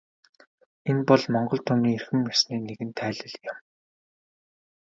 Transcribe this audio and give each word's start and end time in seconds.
Энэ 0.89 1.03
бол 1.09 1.23
монгол 1.33 1.61
түмний 1.67 1.95
эрхэм 1.97 2.19
ёсны 2.33 2.55
нэгэн 2.59 2.91
тайлал 2.99 3.35
юм. 3.51 3.57